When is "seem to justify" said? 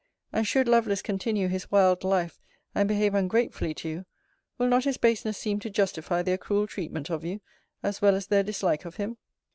5.37-6.23